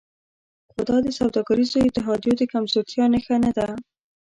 خو 0.71 0.79
دا 0.89 0.97
د 1.05 1.07
سوداګریزو 1.19 1.77
اتحادیو 1.87 2.33
د 2.39 2.43
کمزورتیا 2.53 3.05
نښه 3.13 3.35
نه 3.45 3.51
ده 3.57 3.67